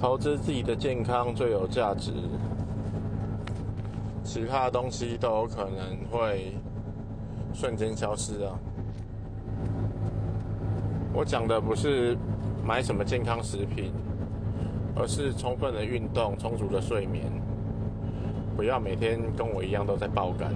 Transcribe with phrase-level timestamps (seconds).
[0.00, 2.10] 投资自己的健康最有价值
[4.24, 6.54] 其他东西都有可能会
[7.52, 8.58] 瞬间消失啊。
[11.12, 12.16] 我讲的不是
[12.64, 13.92] 买什么健康食品
[14.96, 17.26] 而是充分的运动充足的睡眠
[18.56, 20.54] 不要每天跟我一样都在爆肝。